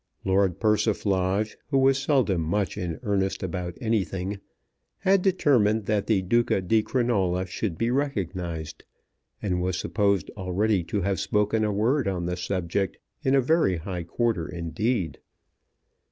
Lord 0.25 0.59
Persiflage, 0.59 1.55
who 1.69 1.77
was 1.77 1.99
seldom 1.99 2.41
much 2.41 2.75
in 2.75 2.99
earnest 3.03 3.43
about 3.43 3.77
anything, 3.79 4.39
had 4.97 5.21
determined 5.21 5.85
that 5.85 6.07
the 6.07 6.23
Duca 6.23 6.59
di 6.59 6.81
Crinola 6.81 7.45
should 7.45 7.77
be 7.77 7.91
recognized, 7.91 8.83
and 9.43 9.61
was 9.61 9.77
supposed 9.77 10.31
already 10.31 10.83
to 10.85 11.01
have 11.01 11.19
spoken 11.19 11.63
a 11.63 11.71
word 11.71 12.07
on 12.07 12.25
the 12.25 12.35
subject 12.35 12.97
in 13.23 13.35
a 13.35 13.41
very 13.41 13.77
high 13.77 14.01
quarter 14.01 14.47
indeed. 14.47 15.19